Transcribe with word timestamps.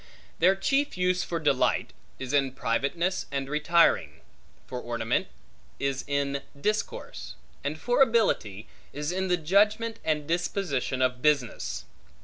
Their 0.39 0.55
chief 0.55 0.97
use 0.97 1.23
for 1.23 1.39
delight, 1.39 1.93
is 2.17 2.33
in 2.33 2.53
privateness 2.53 3.27
and 3.31 3.47
retiring; 3.47 4.21
for 4.65 4.81
ornament, 4.81 5.27
is 5.79 6.03
in 6.07 6.41
discourse; 6.59 7.35
and 7.63 7.77
for 7.79 8.01
ability, 8.01 8.67
is 8.93 9.11
in 9.11 9.27
the 9.27 9.37
judgment, 9.37 9.99
and 10.03 10.27
disposition 10.27 11.03
of 11.03 11.21
business. 11.21 11.85